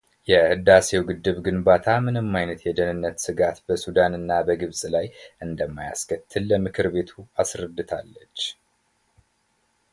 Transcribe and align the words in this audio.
የሕዳሴው 0.29 1.01
ግድብ 1.09 1.35
ግንባታ 1.47 1.85
ምንም 2.05 2.29
ዓይነት 2.39 2.61
የደኅንነት 2.67 3.17
ስጋት 3.25 3.57
በሱዳንና 3.67 4.39
በግብፅ 4.47 4.81
ላይ 4.95 5.05
እንደማያስከትል 5.47 6.45
ለምክር 6.53 6.89
ቤቱ 6.95 7.13
አስረድታለች። 7.43 8.37